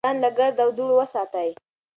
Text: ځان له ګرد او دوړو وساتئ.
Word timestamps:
ځان 0.05 0.15
له 0.23 0.29
ګرد 0.37 0.57
او 0.63 0.69
دوړو 0.77 0.95
وساتئ. 0.97 1.49